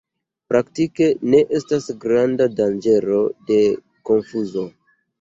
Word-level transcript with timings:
Praktike 0.53 1.09
ne 1.35 1.43
estas 1.59 1.87
granda 2.07 2.49
danĝero 2.63 3.23
de 3.53 3.63
konfuzo. 4.13 4.71